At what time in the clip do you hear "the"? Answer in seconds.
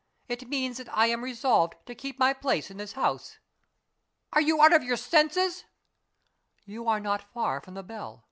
7.75-7.83